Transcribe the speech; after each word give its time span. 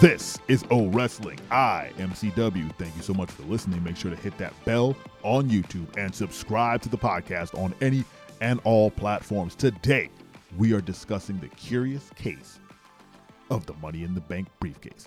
This 0.00 0.38
is 0.48 0.64
O 0.70 0.86
Wrestling. 0.86 1.38
I 1.50 1.90
am 1.98 2.12
CW. 2.12 2.74
Thank 2.76 2.96
you 2.96 3.02
so 3.02 3.12
much 3.12 3.30
for 3.30 3.42
listening. 3.42 3.84
Make 3.84 3.98
sure 3.98 4.10
to 4.10 4.16
hit 4.16 4.38
that 4.38 4.54
bell 4.64 4.96
on 5.22 5.50
YouTube 5.50 5.94
and 5.98 6.14
subscribe 6.14 6.80
to 6.82 6.88
the 6.88 6.96
podcast 6.96 7.54
on 7.62 7.74
any 7.82 8.04
and 8.40 8.60
all 8.64 8.90
platforms. 8.90 9.54
Today, 9.54 10.08
we 10.56 10.72
are 10.72 10.80
discussing 10.80 11.38
the 11.38 11.48
curious 11.48 12.08
case 12.16 12.60
of 13.50 13.66
the 13.66 13.74
Money 13.74 14.02
in 14.02 14.14
the 14.14 14.22
Bank 14.22 14.48
briefcase. 14.58 15.06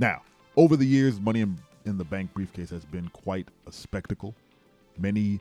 Now, 0.00 0.22
over 0.56 0.76
the 0.76 0.84
years, 0.84 1.20
Money 1.20 1.42
in, 1.42 1.56
the 1.84 2.04
Bank 2.04 2.34
briefcase 2.34 2.70
has 2.70 2.84
been 2.84 3.08
quite 3.10 3.50
a 3.68 3.72
spectacle. 3.72 4.34
Many 4.98 5.38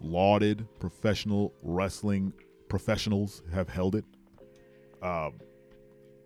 lauded 0.00 0.64
professional 0.78 1.52
wrestling 1.60 2.32
professionals 2.68 3.42
have 3.52 3.68
held 3.68 3.96
it. 3.96 4.04
Um, 5.02 5.40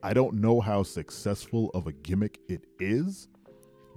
I 0.03 0.15
don't 0.15 0.37
know 0.37 0.61
how 0.61 0.83
successful 0.83 1.71
of 1.75 1.87
a 1.87 1.93
gimmick 1.93 2.41
it 2.49 2.65
is, 2.79 3.29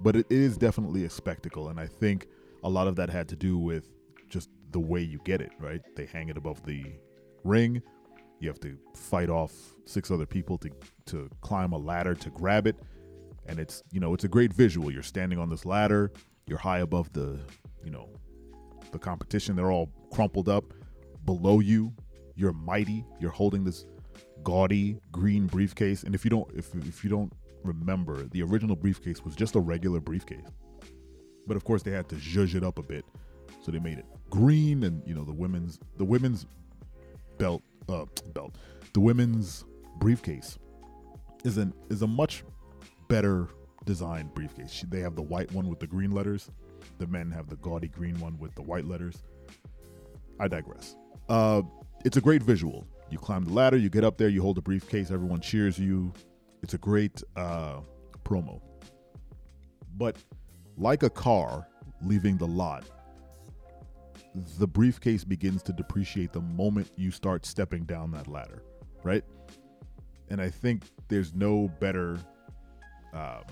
but 0.00 0.16
it 0.16 0.26
is 0.30 0.58
definitely 0.58 1.04
a 1.04 1.10
spectacle. 1.10 1.68
And 1.68 1.80
I 1.80 1.86
think 1.86 2.26
a 2.62 2.68
lot 2.68 2.86
of 2.86 2.96
that 2.96 3.08
had 3.08 3.28
to 3.30 3.36
do 3.36 3.56
with 3.56 3.88
just 4.28 4.50
the 4.72 4.80
way 4.80 5.00
you 5.00 5.18
get 5.24 5.40
it, 5.40 5.52
right? 5.58 5.80
They 5.96 6.06
hang 6.06 6.28
it 6.28 6.36
above 6.36 6.64
the 6.64 6.84
ring. 7.42 7.80
You 8.40 8.48
have 8.48 8.60
to 8.60 8.76
fight 8.94 9.30
off 9.30 9.52
six 9.86 10.10
other 10.10 10.26
people 10.26 10.58
to, 10.58 10.70
to 11.06 11.30
climb 11.40 11.72
a 11.72 11.78
ladder 11.78 12.14
to 12.14 12.30
grab 12.30 12.66
it. 12.66 12.76
And 13.46 13.58
it's, 13.58 13.82
you 13.90 14.00
know, 14.00 14.12
it's 14.12 14.24
a 14.24 14.28
great 14.28 14.52
visual. 14.52 14.90
You're 14.90 15.02
standing 15.02 15.38
on 15.38 15.48
this 15.48 15.64
ladder, 15.64 16.12
you're 16.46 16.58
high 16.58 16.80
above 16.80 17.12
the, 17.12 17.38
you 17.82 17.90
know, 17.90 18.10
the 18.92 18.98
competition. 18.98 19.56
They're 19.56 19.72
all 19.72 19.90
crumpled 20.12 20.48
up. 20.48 20.64
Below 21.24 21.60
you, 21.60 21.92
you're 22.34 22.52
mighty. 22.52 23.06
You're 23.20 23.30
holding 23.30 23.64
this 23.64 23.86
gaudy 24.44 25.00
green 25.10 25.46
briefcase. 25.46 26.02
And 26.02 26.14
if 26.14 26.24
you 26.24 26.30
don't 26.30 26.48
if 26.54 26.74
if 26.74 27.02
you 27.02 27.10
don't 27.10 27.32
remember, 27.62 28.24
the 28.28 28.42
original 28.42 28.76
briefcase 28.76 29.24
was 29.24 29.34
just 29.34 29.56
a 29.56 29.60
regular 29.60 30.00
briefcase. 30.00 30.46
But 31.46 31.56
of 31.56 31.64
course 31.64 31.82
they 31.82 31.90
had 31.90 32.08
to 32.10 32.16
zhuzh 32.16 32.54
it 32.54 32.62
up 32.62 32.78
a 32.78 32.82
bit. 32.82 33.04
So 33.62 33.72
they 33.72 33.78
made 33.78 33.98
it 33.98 34.06
green 34.30 34.84
and 34.84 35.02
you 35.06 35.14
know 35.14 35.24
the 35.24 35.32
women's 35.32 35.78
the 35.96 36.04
women's 36.04 36.46
belt 37.38 37.62
uh 37.88 38.04
belt. 38.34 38.56
The 38.92 39.00
women's 39.00 39.64
briefcase 39.98 40.58
is 41.44 41.58
an 41.58 41.72
is 41.90 42.02
a 42.02 42.06
much 42.06 42.44
better 43.08 43.48
designed 43.84 44.34
briefcase. 44.34 44.84
They 44.88 45.00
have 45.00 45.16
the 45.16 45.22
white 45.22 45.50
one 45.52 45.68
with 45.68 45.80
the 45.80 45.86
green 45.86 46.10
letters. 46.10 46.50
The 46.98 47.06
men 47.06 47.30
have 47.30 47.48
the 47.48 47.56
gaudy 47.56 47.88
green 47.88 48.18
one 48.20 48.38
with 48.38 48.54
the 48.54 48.62
white 48.62 48.86
letters. 48.86 49.22
I 50.40 50.48
digress. 50.48 50.96
Uh, 51.28 51.62
it's 52.04 52.16
a 52.16 52.20
great 52.20 52.42
visual. 52.42 52.86
You 53.14 53.20
climb 53.20 53.44
the 53.44 53.52
ladder, 53.52 53.76
you 53.76 53.90
get 53.90 54.02
up 54.02 54.18
there, 54.18 54.28
you 54.28 54.42
hold 54.42 54.56
the 54.56 54.60
briefcase, 54.60 55.12
everyone 55.12 55.40
cheers 55.40 55.78
you. 55.78 56.12
It's 56.64 56.74
a 56.74 56.78
great 56.78 57.22
uh, 57.36 57.78
promo. 58.24 58.60
But 59.96 60.16
like 60.76 61.04
a 61.04 61.10
car 61.10 61.68
leaving 62.02 62.38
the 62.38 62.48
lot, 62.48 62.82
the 64.58 64.66
briefcase 64.66 65.22
begins 65.22 65.62
to 65.62 65.72
depreciate 65.72 66.32
the 66.32 66.40
moment 66.40 66.90
you 66.96 67.12
start 67.12 67.46
stepping 67.46 67.84
down 67.84 68.10
that 68.10 68.26
ladder, 68.26 68.64
right? 69.04 69.22
And 70.28 70.40
I 70.40 70.50
think 70.50 70.82
there's 71.06 71.34
no 71.34 71.68
better 71.78 72.18
um, 73.12 73.44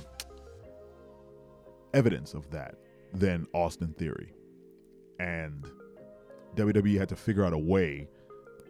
evidence 1.94 2.34
of 2.34 2.50
that 2.50 2.74
than 3.14 3.46
Austin 3.52 3.94
Theory. 3.96 4.32
And 5.20 5.70
WWE 6.56 6.98
had 6.98 7.08
to 7.10 7.16
figure 7.16 7.44
out 7.44 7.52
a 7.52 7.58
way 7.58 8.08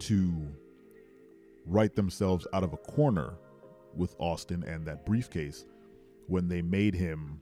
to 0.00 0.52
write 1.66 1.94
themselves 1.94 2.46
out 2.52 2.62
of 2.62 2.72
a 2.72 2.76
corner 2.76 3.34
with 3.94 4.14
Austin 4.18 4.64
and 4.64 4.86
that 4.86 5.04
briefcase 5.04 5.64
when 6.26 6.48
they 6.48 6.62
made 6.62 6.94
him 6.94 7.40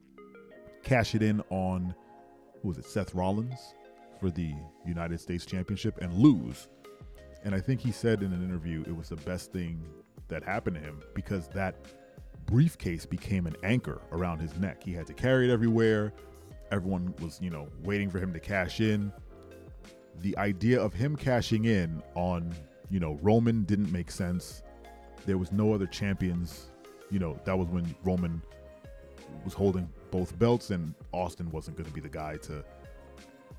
cash 0.82 1.14
it 1.14 1.22
in 1.22 1.42
on 1.50 1.94
who 2.62 2.68
was 2.68 2.78
it 2.78 2.84
Seth 2.84 3.14
Rollins 3.14 3.74
for 4.18 4.30
the 4.30 4.54
United 4.86 5.20
States 5.20 5.46
Championship 5.46 5.98
and 6.00 6.12
lose. 6.14 6.68
And 7.44 7.54
I 7.54 7.60
think 7.60 7.80
he 7.80 7.92
said 7.92 8.22
in 8.22 8.32
an 8.32 8.44
interview 8.44 8.82
it 8.86 8.94
was 8.94 9.08
the 9.08 9.16
best 9.16 9.52
thing 9.52 9.82
that 10.28 10.42
happened 10.42 10.76
to 10.76 10.82
him 10.82 11.02
because 11.14 11.48
that 11.48 11.76
briefcase 12.46 13.06
became 13.06 13.46
an 13.46 13.56
anchor 13.62 14.02
around 14.12 14.40
his 14.40 14.54
neck. 14.56 14.82
He 14.82 14.92
had 14.92 15.06
to 15.06 15.14
carry 15.14 15.48
it 15.48 15.52
everywhere. 15.52 16.12
Everyone 16.70 17.14
was, 17.20 17.38
you 17.40 17.50
know, 17.50 17.68
waiting 17.82 18.10
for 18.10 18.18
him 18.18 18.32
to 18.32 18.40
cash 18.40 18.80
in. 18.80 19.12
The 20.20 20.36
idea 20.36 20.80
of 20.80 20.92
him 20.92 21.16
cashing 21.16 21.64
in 21.64 22.02
on 22.14 22.54
you 22.90 23.00
know, 23.00 23.18
Roman 23.22 23.62
didn't 23.64 23.92
make 23.92 24.10
sense. 24.10 24.62
There 25.26 25.38
was 25.38 25.52
no 25.52 25.72
other 25.72 25.86
champions. 25.86 26.66
You 27.10 27.18
know, 27.18 27.38
that 27.44 27.56
was 27.56 27.68
when 27.68 27.94
Roman 28.04 28.42
was 29.44 29.54
holding 29.54 29.88
both 30.10 30.38
belts, 30.38 30.70
and 30.70 30.94
Austin 31.12 31.50
wasn't 31.50 31.76
going 31.76 31.88
to 31.88 31.94
be 31.94 32.00
the 32.00 32.08
guy 32.08 32.36
to 32.38 32.64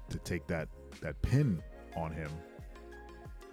to 0.09 0.19
take 0.19 0.45
that 0.47 0.67
that 1.01 1.21
pin 1.21 1.61
on 1.95 2.11
him. 2.11 2.29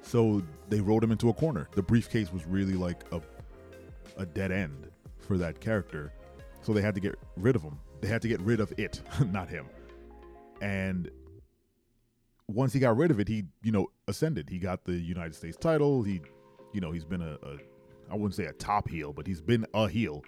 So 0.03 0.43
they 0.69 0.81
rolled 0.81 1.05
him 1.05 1.13
into 1.13 1.29
a 1.29 1.35
corner. 1.35 1.69
The 1.75 1.83
briefcase 1.83 2.33
was 2.33 2.47
really 2.47 2.75
like 2.75 3.05
a 3.13 3.21
a 4.17 4.27
dead 4.27 4.51
end 4.51 4.91
for 5.21 5.39
that 5.39 5.61
character. 5.61 6.13
So 6.63 6.73
they 6.73 6.83
had 6.83 6.95
to 6.95 7.01
get 7.01 7.17
rid 7.37 7.55
of 7.55 7.63
him. 7.63 7.79
They 8.01 8.09
had 8.09 8.23
to 8.23 8.29
get 8.29 8.41
rid 8.41 8.61
of 8.61 8.73
it, 8.79 9.01
not 9.33 9.49
him. 9.49 9.67
And 10.61 11.11
once 12.49 12.73
he 12.73 12.81
got 12.81 12.97
rid 12.97 13.11
of 13.11 13.21
it, 13.21 13.29
he 13.29 13.45
you 13.63 13.71
know 13.71 13.89
ascended. 14.09 14.49
He 14.49 14.59
got 14.59 14.85
the 14.85 14.95
United 14.95 15.35
States 15.35 15.57
title. 15.57 16.03
He, 16.03 16.21
you 16.73 16.81
know, 16.81 16.91
he's 16.91 17.05
been 17.05 17.23
a, 17.23 17.35
a 17.43 17.59
I 18.11 18.15
wouldn't 18.15 18.35
say 18.35 18.47
a 18.47 18.53
top 18.55 18.89
heel, 18.89 19.13
but 19.13 19.27
he's 19.27 19.41
been 19.41 19.67
a 19.75 19.89
heel 19.89 20.23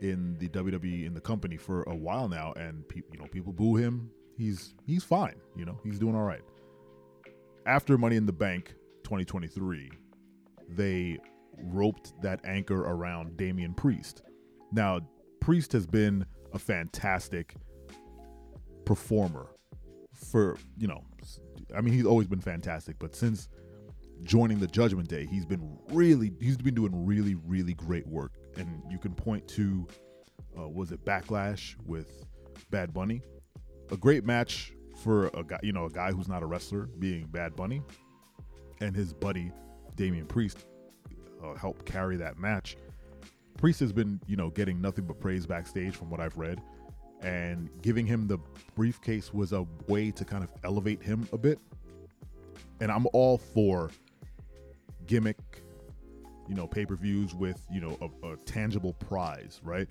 in 0.00 0.36
the 0.38 0.48
WWE 0.48 1.06
in 1.06 1.14
the 1.14 1.20
company 1.20 1.56
for 1.56 1.82
a 1.84 1.94
while 1.94 2.28
now, 2.28 2.52
and 2.52 2.86
pe- 2.88 3.02
you 3.12 3.18
know 3.18 3.26
people 3.26 3.52
boo 3.52 3.76
him. 3.76 4.10
He's 4.36 4.74
he's 4.86 5.02
fine. 5.02 5.36
You 5.56 5.64
know 5.64 5.80
he's 5.82 5.98
doing 5.98 6.14
all 6.14 6.24
right. 6.24 6.42
After 7.66 7.98
Money 7.98 8.16
in 8.16 8.26
the 8.26 8.32
Bank 8.32 8.74
2023, 9.04 9.90
they 10.70 11.18
roped 11.58 12.12
that 12.22 12.40
anchor 12.44 12.82
around 12.82 13.36
Damian 13.36 13.74
Priest. 13.74 14.22
Now 14.70 15.00
Priest 15.40 15.72
has 15.72 15.86
been 15.86 16.26
a 16.52 16.58
fantastic 16.58 17.54
performer 18.84 19.48
for 20.18 20.56
you 20.76 20.88
know 20.88 21.04
I 21.74 21.80
mean, 21.80 21.94
he's 21.94 22.06
always 22.06 22.26
been 22.26 22.40
fantastic, 22.40 22.98
but 22.98 23.14
since 23.14 23.48
joining 24.22 24.58
the 24.58 24.66
Judgment 24.66 25.08
Day, 25.08 25.26
he's 25.26 25.44
been 25.44 25.78
really 25.90 26.32
he's 26.40 26.56
been 26.56 26.74
doing 26.74 27.06
really 27.06 27.34
really 27.34 27.74
great 27.74 28.06
work. 28.06 28.32
And 28.56 28.82
you 28.90 28.98
can 28.98 29.14
point 29.14 29.46
to 29.48 29.86
uh, 30.58 30.68
was 30.68 30.92
it 30.92 31.04
Backlash 31.04 31.76
with 31.84 32.24
Bad 32.70 32.92
Bunny, 32.92 33.22
a 33.90 33.96
great 33.96 34.24
match 34.24 34.72
for 34.96 35.28
a 35.28 35.44
guy 35.44 35.58
you 35.62 35.72
know 35.72 35.84
a 35.84 35.90
guy 35.90 36.10
who's 36.10 36.28
not 36.28 36.42
a 36.42 36.46
wrestler 36.46 36.86
being 36.98 37.26
Bad 37.26 37.54
Bunny, 37.54 37.82
and 38.80 38.96
his 38.96 39.12
buddy 39.12 39.52
Damian 39.96 40.26
Priest 40.26 40.66
uh, 41.44 41.54
helped 41.54 41.84
carry 41.84 42.16
that 42.16 42.38
match. 42.38 42.76
Priest 43.58 43.80
has 43.80 43.92
been 43.92 44.20
you 44.26 44.36
know 44.36 44.50
getting 44.50 44.80
nothing 44.80 45.04
but 45.04 45.20
praise 45.20 45.46
backstage 45.46 45.94
from 45.94 46.10
what 46.10 46.20
I've 46.20 46.36
read 46.36 46.60
and 47.22 47.68
giving 47.82 48.06
him 48.06 48.26
the 48.26 48.38
briefcase 48.74 49.32
was 49.34 49.52
a 49.52 49.66
way 49.86 50.10
to 50.10 50.24
kind 50.24 50.44
of 50.44 50.52
elevate 50.64 51.02
him 51.02 51.28
a 51.32 51.38
bit. 51.38 51.58
And 52.80 52.92
I'm 52.92 53.06
all 53.12 53.38
for 53.38 53.90
gimmick, 55.06 55.38
you 56.48 56.54
know, 56.54 56.66
pay 56.66 56.86
per 56.86 56.94
views 56.94 57.34
with, 57.34 57.60
you 57.72 57.80
know, 57.80 57.98
a, 58.00 58.32
a, 58.32 58.36
tangible 58.36 58.92
prize, 58.92 59.60
right? 59.64 59.88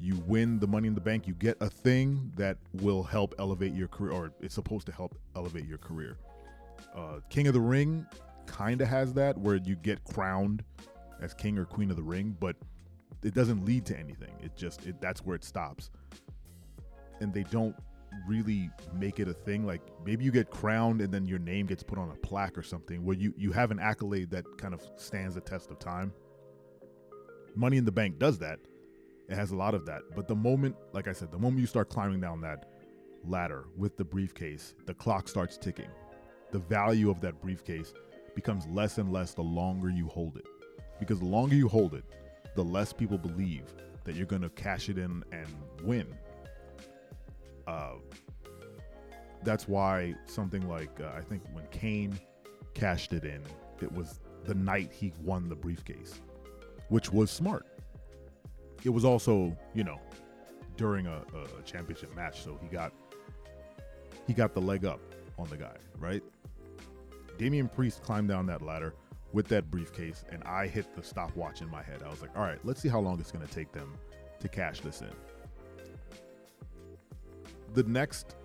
You 0.00 0.16
win 0.26 0.58
the 0.58 0.66
money 0.66 0.88
in 0.88 0.94
the 0.94 1.00
bank, 1.00 1.28
you 1.28 1.34
get 1.34 1.56
a 1.60 1.70
thing 1.70 2.32
that 2.34 2.58
will 2.74 3.04
help 3.04 3.34
elevate 3.38 3.72
your 3.72 3.88
career, 3.88 4.12
or 4.12 4.32
it's 4.40 4.54
supposed 4.54 4.86
to 4.86 4.92
help 4.92 5.16
elevate 5.36 5.66
your 5.66 5.78
career. 5.78 6.18
Uh, 6.94 7.20
King 7.30 7.46
of 7.46 7.54
the 7.54 7.60
Ring 7.60 8.04
kind 8.46 8.80
of 8.80 8.88
has 8.88 9.12
that, 9.14 9.38
where 9.38 9.56
you 9.56 9.76
get 9.76 10.02
crowned 10.04 10.64
as 11.22 11.32
King 11.34 11.56
or 11.56 11.64
Queen 11.64 11.90
of 11.90 11.96
the 11.96 12.02
Ring, 12.02 12.36
but 12.40 12.56
it 13.22 13.32
doesn't 13.32 13.64
lead 13.64 13.86
to 13.86 13.98
anything. 13.98 14.34
It 14.42 14.56
just, 14.56 14.84
it, 14.86 15.00
that's 15.00 15.24
where 15.24 15.36
it 15.36 15.44
stops 15.44 15.90
and 17.20 17.32
they 17.32 17.44
don't 17.44 17.74
really 18.26 18.70
make 18.94 19.18
it 19.18 19.28
a 19.28 19.32
thing 19.32 19.66
like 19.66 19.82
maybe 20.04 20.24
you 20.24 20.30
get 20.30 20.50
crowned 20.50 21.00
and 21.00 21.12
then 21.12 21.26
your 21.26 21.38
name 21.38 21.66
gets 21.66 21.82
put 21.82 21.98
on 21.98 22.10
a 22.10 22.14
plaque 22.16 22.56
or 22.56 22.62
something 22.62 23.04
where 23.04 23.16
you 23.16 23.34
you 23.36 23.52
have 23.52 23.70
an 23.70 23.78
accolade 23.78 24.30
that 24.30 24.44
kind 24.58 24.72
of 24.72 24.82
stands 24.96 25.34
the 25.34 25.40
test 25.40 25.70
of 25.70 25.78
time. 25.78 26.12
Money 27.54 27.76
in 27.76 27.84
the 27.84 27.92
bank 27.92 28.18
does 28.18 28.38
that. 28.38 28.58
It 29.28 29.36
has 29.36 29.52
a 29.52 29.56
lot 29.56 29.74
of 29.74 29.86
that. 29.86 30.02
But 30.14 30.28
the 30.28 30.34
moment 30.34 30.76
like 30.92 31.08
i 31.08 31.12
said 31.12 31.30
the 31.30 31.38
moment 31.38 31.60
you 31.60 31.66
start 31.66 31.88
climbing 31.88 32.20
down 32.20 32.40
that 32.42 32.66
ladder 33.26 33.64
with 33.76 33.96
the 33.96 34.04
briefcase 34.04 34.74
the 34.86 34.94
clock 34.94 35.28
starts 35.28 35.58
ticking. 35.58 35.90
The 36.52 36.58
value 36.60 37.10
of 37.10 37.20
that 37.20 37.40
briefcase 37.42 37.92
becomes 38.34 38.66
less 38.68 38.98
and 38.98 39.12
less 39.12 39.34
the 39.34 39.42
longer 39.42 39.90
you 39.90 40.06
hold 40.06 40.36
it. 40.36 40.46
Because 41.00 41.18
the 41.18 41.26
longer 41.26 41.56
you 41.56 41.68
hold 41.68 41.94
it 41.94 42.04
the 42.54 42.64
less 42.64 42.92
people 42.92 43.18
believe 43.18 43.74
that 44.04 44.14
you're 44.14 44.26
going 44.26 44.42
to 44.42 44.50
cash 44.50 44.88
it 44.88 44.98
in 44.98 45.24
and 45.32 45.48
win 45.82 46.06
uh, 47.66 47.94
that's 49.42 49.68
why 49.68 50.14
something 50.26 50.68
like 50.68 51.00
uh, 51.00 51.10
I 51.16 51.20
think 51.20 51.42
when 51.52 51.66
Kane 51.70 52.18
cashed 52.74 53.12
it 53.12 53.24
in, 53.24 53.42
it 53.80 53.92
was 53.92 54.20
the 54.44 54.54
night 54.54 54.92
he 54.92 55.12
won 55.22 55.48
the 55.48 55.56
briefcase, 55.56 56.20
which 56.88 57.12
was 57.12 57.30
smart. 57.30 57.66
it 58.84 58.90
was 58.90 59.04
also, 59.04 59.56
you 59.74 59.84
know, 59.84 60.00
during 60.76 61.06
a, 61.06 61.22
a 61.58 61.62
championship 61.64 62.14
match, 62.14 62.42
so 62.42 62.58
he 62.60 62.68
got 62.68 62.92
he 64.26 64.32
got 64.32 64.54
the 64.54 64.60
leg 64.60 64.84
up 64.84 65.00
on 65.38 65.48
the 65.48 65.56
guy, 65.56 65.76
right? 65.98 66.22
Damian 67.38 67.68
Priest 67.68 68.02
climbed 68.02 68.28
down 68.28 68.46
that 68.46 68.62
ladder 68.62 68.94
with 69.32 69.48
that 69.48 69.70
briefcase, 69.70 70.24
and 70.30 70.42
I 70.44 70.66
hit 70.66 70.94
the 70.94 71.02
stopwatch 71.02 71.60
in 71.60 71.68
my 71.68 71.82
head. 71.82 72.02
I 72.04 72.08
was 72.08 72.22
like, 72.22 72.30
all 72.36 72.42
right, 72.42 72.58
let's 72.64 72.80
see 72.80 72.88
how 72.88 73.00
long 73.00 73.18
it's 73.18 73.32
going 73.32 73.46
to 73.46 73.52
take 73.52 73.72
them 73.72 73.92
to 74.40 74.48
cash 74.48 74.80
this 74.80 75.00
in. 75.00 75.10
The 77.74 77.82
next 77.82 78.36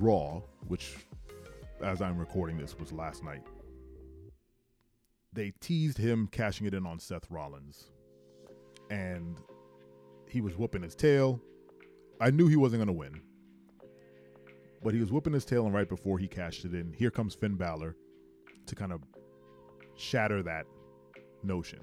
Raw, 0.00 0.42
which 0.66 0.96
as 1.80 2.02
I'm 2.02 2.18
recording 2.18 2.58
this 2.58 2.76
was 2.76 2.92
last 2.92 3.22
night, 3.22 3.44
they 5.32 5.52
teased 5.60 5.96
him 5.96 6.26
cashing 6.32 6.66
it 6.66 6.74
in 6.74 6.84
on 6.84 6.98
Seth 6.98 7.30
Rollins. 7.30 7.92
And 8.90 9.38
he 10.28 10.40
was 10.40 10.56
whooping 10.56 10.82
his 10.82 10.96
tail. 10.96 11.40
I 12.20 12.30
knew 12.32 12.48
he 12.48 12.56
wasn't 12.56 12.80
going 12.80 12.88
to 12.88 12.92
win. 12.92 13.20
But 14.82 14.92
he 14.92 14.98
was 14.98 15.12
whooping 15.12 15.34
his 15.34 15.44
tail, 15.44 15.66
and 15.66 15.74
right 15.74 15.88
before 15.88 16.18
he 16.18 16.26
cashed 16.26 16.64
it 16.64 16.74
in, 16.74 16.92
here 16.92 17.12
comes 17.12 17.36
Finn 17.36 17.54
Balor 17.54 17.94
to 18.66 18.74
kind 18.74 18.92
of 18.92 19.02
shatter 19.96 20.42
that 20.42 20.66
notion, 21.44 21.80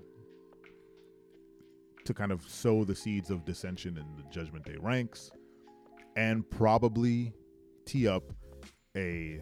to 2.04 2.14
kind 2.14 2.34
of 2.34 2.48
sow 2.50 2.84
the 2.84 2.96
seeds 2.96 3.30
of 3.30 3.46
dissension 3.46 3.98
in 3.98 4.06
the 4.18 4.30
Judgment 4.30 4.66
Day 4.66 4.76
ranks, 4.80 5.32
and 6.16 6.50
probably 6.50 7.34
tee 7.86 8.08
up 8.08 8.24
a 8.96 9.42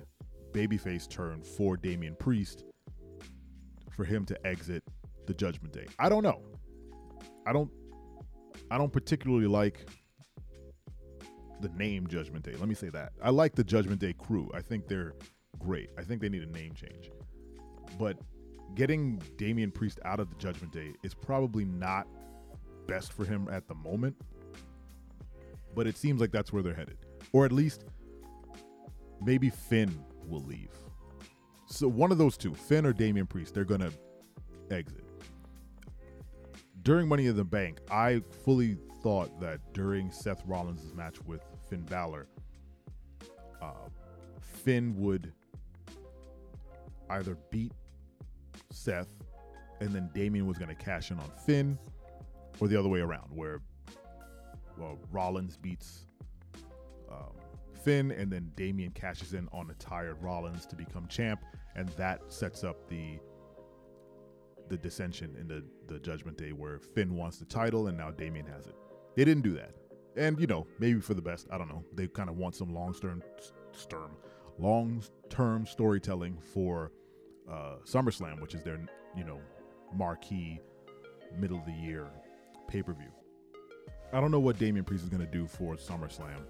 babyface 0.51 1.07
turn 1.09 1.43
for 1.43 1.77
Damian 1.77 2.15
Priest 2.15 2.65
for 3.91 4.03
him 4.03 4.25
to 4.25 4.47
exit 4.47 4.83
the 5.27 5.33
Judgment 5.33 5.73
Day. 5.73 5.85
I 5.99 6.09
don't 6.09 6.23
know. 6.23 6.41
I 7.45 7.53
don't 7.53 7.71
I 8.71 8.77
don't 8.77 8.91
particularly 8.91 9.47
like 9.47 9.85
the 11.61 11.69
name 11.69 12.07
Judgment 12.07 12.43
Day. 12.43 12.53
Let 12.53 12.67
me 12.67 12.75
say 12.75 12.89
that. 12.89 13.13
I 13.21 13.29
like 13.29 13.55
the 13.55 13.63
Judgment 13.63 13.99
Day 13.99 14.13
crew. 14.13 14.49
I 14.53 14.61
think 14.61 14.87
they're 14.87 15.13
great. 15.59 15.89
I 15.97 16.03
think 16.03 16.21
they 16.21 16.29
need 16.29 16.43
a 16.43 16.51
name 16.51 16.73
change. 16.73 17.11
But 17.97 18.17
getting 18.75 19.21
Damian 19.37 19.71
Priest 19.71 19.99
out 20.05 20.19
of 20.19 20.29
the 20.29 20.35
Judgment 20.35 20.73
Day 20.73 20.93
is 21.03 21.13
probably 21.13 21.65
not 21.65 22.07
best 22.87 23.13
for 23.13 23.25
him 23.25 23.47
at 23.51 23.67
the 23.67 23.75
moment. 23.75 24.15
But 25.75 25.87
it 25.87 25.97
seems 25.97 26.21
like 26.21 26.31
that's 26.31 26.53
where 26.53 26.61
they're 26.61 26.73
headed. 26.73 26.97
Or 27.31 27.45
at 27.45 27.51
least 27.51 27.85
maybe 29.21 29.49
Finn 29.49 29.97
will 30.27 30.43
leave. 30.43 30.69
So 31.65 31.87
one 31.87 32.11
of 32.11 32.17
those 32.17 32.37
two, 32.37 32.53
Finn 32.53 32.85
or 32.85 32.93
Damian 32.93 33.25
Priest, 33.25 33.53
they're 33.53 33.65
gonna 33.65 33.91
exit. 34.69 35.03
During 36.83 37.07
Money 37.07 37.27
in 37.27 37.35
the 37.35 37.45
Bank, 37.45 37.79
I 37.89 38.21
fully 38.43 38.77
thought 39.01 39.39
that 39.39 39.59
during 39.73 40.11
Seth 40.11 40.43
Rollins' 40.45 40.93
match 40.93 41.21
with 41.25 41.41
Finn 41.69 41.83
Balor, 41.83 42.27
uh, 43.61 43.87
Finn 44.41 44.93
would 44.97 45.31
either 47.09 47.37
beat 47.51 47.71
Seth 48.71 49.07
and 49.79 49.89
then 49.93 50.09
Damian 50.13 50.47
was 50.47 50.57
going 50.57 50.69
to 50.69 50.83
cash 50.83 51.11
in 51.11 51.19
on 51.19 51.29
Finn, 51.45 51.77
or 52.59 52.67
the 52.67 52.77
other 52.77 52.89
way 52.89 53.01
around, 53.01 53.29
where 53.35 53.61
well, 54.77 54.97
Rollins 55.11 55.57
beats 55.57 56.05
um, 57.11 57.33
Finn, 57.83 58.11
and 58.11 58.31
then 58.31 58.51
Damian 58.55 58.91
cashes 58.91 59.33
in 59.33 59.47
on 59.51 59.69
a 59.69 59.73
tired 59.75 60.21
Rollins 60.21 60.65
to 60.67 60.75
become 60.75 61.07
champ, 61.07 61.41
and 61.75 61.89
that 61.89 62.21
sets 62.31 62.63
up 62.63 62.87
the 62.89 63.19
the 64.69 64.77
dissension 64.77 65.35
in 65.39 65.47
the 65.47 65.63
the 65.87 65.99
Judgment 65.99 66.37
Day 66.37 66.51
where 66.51 66.79
Finn 66.79 67.15
wants 67.15 67.37
the 67.37 67.45
title 67.45 67.87
and 67.87 67.97
now 67.97 68.11
Damian 68.11 68.45
has 68.45 68.65
it. 68.67 68.75
They 69.15 69.25
didn't 69.25 69.43
do 69.43 69.53
that, 69.53 69.75
and 70.15 70.39
you 70.39 70.47
know 70.47 70.65
maybe 70.79 70.99
for 70.99 71.13
the 71.13 71.21
best. 71.21 71.47
I 71.51 71.57
don't 71.57 71.69
know. 71.69 71.83
They 71.93 72.07
kind 72.07 72.29
of 72.29 72.37
want 72.37 72.55
some 72.55 72.73
long 72.73 72.93
term, 72.93 73.21
long 74.57 75.03
term 75.29 75.65
storytelling 75.65 76.37
for 76.53 76.91
uh, 77.51 77.75
SummerSlam, 77.85 78.41
which 78.41 78.55
is 78.55 78.63
their 78.63 78.79
you 79.15 79.23
know 79.23 79.39
marquee 79.93 80.59
middle 81.37 81.57
of 81.57 81.65
the 81.65 81.73
year 81.73 82.07
pay 82.67 82.81
per 82.81 82.93
view. 82.93 83.11
I 84.13 84.21
don't 84.21 84.31
know 84.31 84.39
what 84.39 84.60
Damian 84.60 84.86
Priest 84.86 85.04
is 85.04 85.10
going 85.10 85.25
to 85.25 85.31
do 85.31 85.48
for 85.48 85.75
SummerSlam 85.75 86.44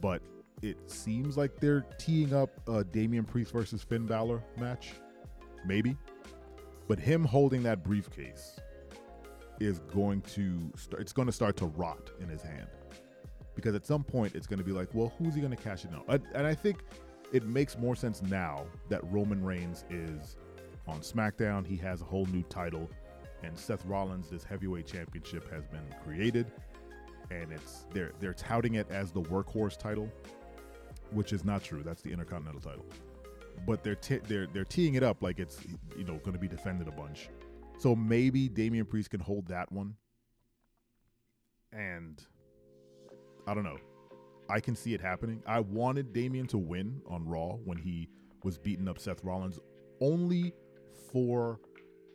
but 0.00 0.22
it 0.62 0.76
seems 0.90 1.36
like 1.36 1.58
they're 1.60 1.86
teeing 1.98 2.34
up 2.34 2.50
a 2.68 2.84
Damian 2.84 3.24
Priest 3.24 3.52
versus 3.52 3.82
Finn 3.82 4.06
Balor 4.06 4.42
match, 4.58 4.92
maybe. 5.64 5.96
But 6.88 6.98
him 6.98 7.24
holding 7.24 7.62
that 7.62 7.84
briefcase 7.84 8.58
is 9.58 9.78
going 9.78 10.22
to 10.22 10.70
start, 10.76 11.00
it's 11.00 11.12
going 11.12 11.26
to 11.26 11.32
start 11.32 11.56
to 11.58 11.66
rot 11.66 12.10
in 12.20 12.28
his 12.28 12.42
hand 12.42 12.66
because 13.54 13.74
at 13.74 13.86
some 13.86 14.02
point 14.02 14.34
it's 14.34 14.46
going 14.46 14.58
to 14.58 14.64
be 14.64 14.72
like, 14.72 14.88
well, 14.94 15.12
who's 15.18 15.34
he 15.34 15.40
going 15.40 15.54
to 15.54 15.62
cash 15.62 15.84
it 15.84 15.90
out? 15.94 16.20
And 16.34 16.46
I 16.46 16.54
think 16.54 16.82
it 17.32 17.46
makes 17.46 17.78
more 17.78 17.94
sense 17.94 18.22
now 18.22 18.64
that 18.88 19.00
Roman 19.12 19.44
Reigns 19.44 19.84
is 19.90 20.36
on 20.88 21.00
SmackDown. 21.00 21.66
He 21.66 21.76
has 21.76 22.00
a 22.00 22.04
whole 22.04 22.26
new 22.26 22.42
title, 22.44 22.90
and 23.42 23.58
Seth 23.58 23.84
Rollins' 23.86 24.28
this 24.28 24.44
heavyweight 24.44 24.86
championship 24.86 25.50
has 25.50 25.66
been 25.66 25.86
created 26.04 26.46
and 27.30 27.52
it's 27.52 27.86
they're 27.92 28.12
they're 28.20 28.34
touting 28.34 28.74
it 28.74 28.90
as 28.90 29.10
the 29.12 29.22
workhorse 29.22 29.78
title, 29.78 30.10
which 31.12 31.32
is 31.32 31.44
not 31.44 31.62
true. 31.62 31.82
That's 31.82 32.02
the 32.02 32.10
Intercontinental 32.10 32.60
title, 32.60 32.84
but 33.66 33.82
they're 33.82 33.94
t- 33.94 34.20
they're 34.26 34.46
they're 34.52 34.64
teeing 34.64 34.94
it 34.94 35.02
up 35.02 35.22
like 35.22 35.38
it's 35.38 35.58
you 35.96 36.04
know 36.04 36.18
going 36.18 36.32
to 36.32 36.38
be 36.38 36.48
defended 36.48 36.88
a 36.88 36.92
bunch. 36.92 37.28
So 37.78 37.94
maybe 37.94 38.48
Damian 38.48 38.84
Priest 38.84 39.10
can 39.10 39.20
hold 39.20 39.46
that 39.48 39.70
one, 39.72 39.94
and 41.72 42.22
I 43.46 43.54
don't 43.54 43.64
know. 43.64 43.78
I 44.48 44.58
can 44.58 44.74
see 44.74 44.94
it 44.94 45.00
happening. 45.00 45.42
I 45.46 45.60
wanted 45.60 46.12
Damian 46.12 46.46
to 46.48 46.58
win 46.58 47.00
on 47.08 47.24
Raw 47.24 47.52
when 47.64 47.78
he 47.78 48.08
was 48.42 48.58
beating 48.58 48.88
up 48.88 48.98
Seth 48.98 49.22
Rollins, 49.22 49.60
only 50.00 50.52
for 51.12 51.60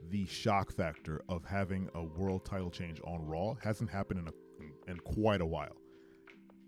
the 0.10 0.26
shock 0.26 0.72
factor 0.72 1.22
of 1.30 1.44
having 1.46 1.90
a 1.96 2.04
world 2.04 2.46
title 2.46 2.70
change 2.70 3.00
on 3.06 3.26
Raw. 3.26 3.56
Hasn't 3.64 3.90
happened 3.90 4.20
in 4.20 4.28
a 4.28 4.92
in 4.92 5.00
quite 5.00 5.42
a 5.42 5.46
while. 5.46 5.76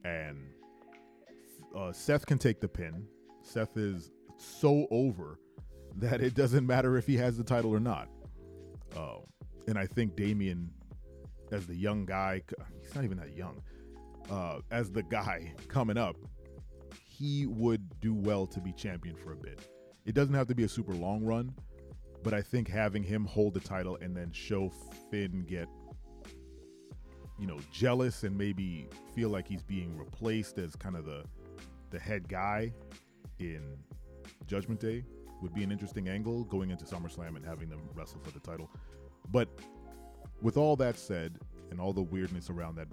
And 0.03 0.37
uh, 1.75 1.91
Seth 1.91 2.25
can 2.25 2.37
take 2.37 2.59
the 2.59 2.67
pin. 2.67 3.05
Seth 3.41 3.77
is 3.77 4.11
so 4.37 4.87
over 4.91 5.39
that 5.95 6.21
it 6.21 6.35
doesn't 6.35 6.65
matter 6.65 6.97
if 6.97 7.05
he 7.07 7.17
has 7.17 7.37
the 7.37 7.43
title 7.43 7.73
or 7.73 7.79
not. 7.79 8.07
Uh, 8.95 9.17
and 9.67 9.77
I 9.77 9.85
think 9.85 10.15
Damian, 10.15 10.69
as 11.51 11.67
the 11.67 11.75
young 11.75 12.05
guy, 12.05 12.41
he's 12.81 12.95
not 12.95 13.03
even 13.03 13.17
that 13.17 13.35
young, 13.35 13.61
uh, 14.29 14.59
as 14.71 14.91
the 14.91 15.03
guy 15.03 15.53
coming 15.67 15.97
up, 15.97 16.15
he 17.05 17.45
would 17.47 17.99
do 17.99 18.13
well 18.13 18.45
to 18.47 18.59
be 18.59 18.71
champion 18.73 19.15
for 19.15 19.33
a 19.33 19.37
bit. 19.37 19.59
It 20.05 20.13
doesn't 20.13 20.35
have 20.35 20.47
to 20.47 20.55
be 20.55 20.63
a 20.63 20.69
super 20.69 20.93
long 20.93 21.23
run, 21.25 21.53
but 22.27 22.33
I 22.33 22.41
think 22.41 22.67
having 22.67 23.03
him 23.03 23.23
hold 23.23 23.53
the 23.53 23.61
title 23.61 23.97
and 24.01 24.13
then 24.13 24.33
show 24.33 24.69
Finn 25.09 25.45
get 25.47 25.69
you 27.39 27.47
know, 27.47 27.57
jealous 27.71 28.25
and 28.25 28.37
maybe 28.37 28.89
feel 29.15 29.29
like 29.29 29.47
he's 29.47 29.63
being 29.63 29.97
replaced 29.97 30.57
as 30.57 30.75
kind 30.75 30.97
of 30.97 31.05
the 31.05 31.23
the 31.89 31.97
head 31.97 32.27
guy 32.27 32.73
in 33.39 33.61
Judgment 34.45 34.81
Day 34.81 35.05
would 35.41 35.53
be 35.53 35.63
an 35.63 35.71
interesting 35.71 36.09
angle 36.09 36.43
going 36.43 36.69
into 36.69 36.83
SummerSlam 36.83 37.37
and 37.37 37.45
having 37.45 37.69
them 37.69 37.79
wrestle 37.95 38.19
for 38.21 38.31
the 38.31 38.41
title. 38.41 38.69
But 39.31 39.47
with 40.41 40.57
all 40.57 40.75
that 40.75 40.99
said, 40.99 41.39
and 41.71 41.79
all 41.79 41.93
the 41.93 42.01
weirdness 42.01 42.49
around 42.49 42.75
that 42.75 42.89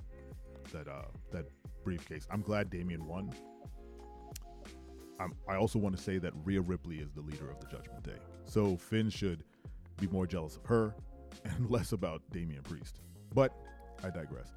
that 0.72 0.86
uh, 0.86 1.06
that 1.32 1.46
briefcase, 1.82 2.28
I'm 2.30 2.42
glad 2.42 2.70
Damian 2.70 3.04
won. 3.04 3.32
I'm, 5.18 5.32
I 5.48 5.56
also 5.56 5.80
want 5.80 5.96
to 5.96 6.00
say 6.00 6.18
that 6.18 6.32
Rhea 6.44 6.60
Ripley 6.60 6.98
is 6.98 7.10
the 7.10 7.20
leader 7.20 7.50
of 7.50 7.58
the 7.58 7.66
Judgment 7.66 8.04
Day, 8.04 8.20
so 8.44 8.76
Finn 8.76 9.10
should 9.10 9.44
be 10.00 10.06
more 10.08 10.26
jealous 10.26 10.56
of 10.56 10.64
her 10.66 10.94
and 11.44 11.70
less 11.70 11.92
about 11.92 12.22
Damian 12.30 12.62
Priest. 12.62 13.00
But 13.34 13.52
I 14.02 14.10
digress. 14.10 14.52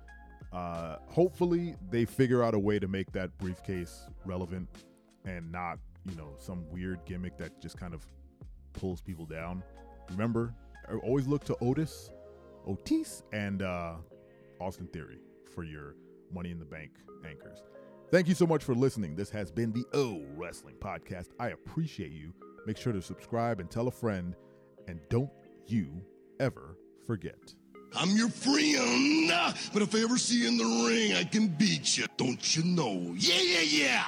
Uh, 0.53 0.98
hopefully, 1.08 1.75
they 1.89 2.06
figure 2.06 2.44
out 2.44 2.53
a 2.53 2.60
way 2.60 2.79
to 2.79 2.88
make 2.88 3.12
that 3.12 3.38
briefcase 3.38 4.08
relevant 4.25 4.67
and 5.25 5.51
not, 5.51 5.79
you 6.06 6.15
know, 6.15 6.34
some 6.38 6.65
weird 6.72 7.00
gimmick 7.06 7.38
that 7.38 7.62
just 7.62 7.77
kind 7.77 7.94
of 7.94 8.06
pulls 8.74 9.01
people 9.01 9.25
down. 9.25 9.63
Remember, 10.12 10.53
always 11.03 11.27
look 11.27 11.44
to 11.46 11.58
Otis, 11.62 12.12
Otis, 12.65 13.24
and 13.34 13.62
uh, 13.62 13.96
Austin 14.60 14.88
Theory 14.88 15.20
for 15.53 15.63
your 15.63 15.96
Money 16.34 16.51
in 16.51 16.60
the 16.60 16.65
Bank 16.65 16.91
anchors. 17.25 17.63
Thank 18.10 18.27
you 18.27 18.36
so 18.36 18.48
much 18.48 18.63
for 18.63 18.74
listening. 18.74 19.15
This 19.15 19.29
has 19.32 19.51
been 19.51 19.74
the 19.74 19.84
O 19.94 20.24
Wrestling 20.36 20.75
Podcast. 20.79 21.27
I 21.39 21.50
appreciate 21.50 22.12
you. 22.12 22.34
Make 22.67 22.75
sure 22.75 22.91
to 22.91 23.01
subscribe 23.01 23.62
and 23.62 23.71
tell 23.71 23.88
a 23.88 23.91
friend. 23.91 24.36
And 24.89 25.00
don't 25.09 25.31
you 25.67 26.03
ever 26.41 26.77
forget. 27.05 27.53
I'm 27.95 28.09
your 28.17 28.27
friend, 28.27 29.31
but 29.71 29.81
if 29.81 29.95
I 29.95 30.00
ever 30.00 30.17
see 30.17 30.41
you 30.41 30.50
in 30.50 30.57
the 30.57 30.65
ring, 30.86 31.13
I 31.13 31.24
can 31.24 31.47
beat 31.47 31.97
you. 31.97 32.07
Don't 32.17 32.57
you 32.57 32.65
know? 32.65 33.15
Yeah, 33.15 33.39
yeah, 33.41 33.62
yeah. 33.62 34.03